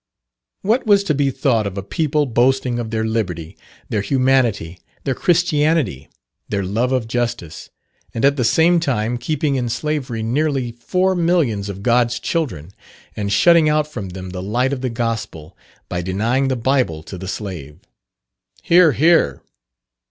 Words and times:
What 0.63 0.87
was 0.87 1.03
to 1.03 1.13
be 1.13 1.29
thought 1.29 1.67
of 1.67 1.77
a 1.77 1.83
people 1.83 2.25
boasting 2.25 2.79
of 2.79 2.89
their 2.89 3.05
liberty, 3.05 3.55
their 3.89 4.01
humanity, 4.01 4.79
their 5.03 5.13
Christianity, 5.13 6.09
their 6.49 6.63
love 6.63 6.91
of 6.91 7.07
justice, 7.07 7.69
and 8.11 8.25
at 8.25 8.35
the 8.35 8.43
same 8.43 8.79
time 8.79 9.19
keeping 9.19 9.57
in 9.57 9.69
slavery 9.69 10.23
nearly 10.23 10.71
four 10.71 11.13
millions 11.13 11.69
of 11.69 11.83
God's 11.83 12.19
children, 12.19 12.71
and 13.15 13.31
shutting 13.31 13.69
out 13.69 13.85
from 13.87 14.09
them 14.09 14.31
the 14.31 14.41
light 14.41 14.73
of 14.73 14.81
the 14.81 14.89
Gospel, 14.89 15.55
by 15.87 16.01
denying 16.01 16.47
the 16.47 16.55
Bible 16.55 17.03
to 17.03 17.15
the 17.15 17.27
slave! 17.27 17.77
(Hear, 18.63 18.93
hear.) 18.93 19.43